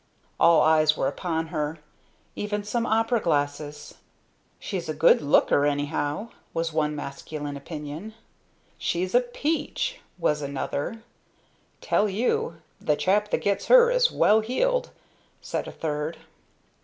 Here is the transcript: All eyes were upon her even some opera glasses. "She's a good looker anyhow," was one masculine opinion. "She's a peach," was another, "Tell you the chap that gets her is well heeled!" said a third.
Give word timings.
All 0.39 0.63
eyes 0.63 0.97
were 0.97 1.07
upon 1.07 1.49
her 1.53 1.77
even 2.35 2.63
some 2.63 2.87
opera 2.87 3.19
glasses. 3.19 3.93
"She's 4.57 4.89
a 4.89 4.95
good 4.95 5.21
looker 5.21 5.63
anyhow," 5.63 6.29
was 6.55 6.73
one 6.73 6.95
masculine 6.95 7.55
opinion. 7.55 8.15
"She's 8.79 9.13
a 9.13 9.21
peach," 9.21 10.01
was 10.17 10.41
another, 10.41 11.03
"Tell 11.81 12.09
you 12.09 12.61
the 12.79 12.95
chap 12.95 13.29
that 13.29 13.41
gets 13.41 13.67
her 13.67 13.91
is 13.91 14.09
well 14.11 14.39
heeled!" 14.39 14.89
said 15.39 15.67
a 15.67 15.71
third. 15.71 16.17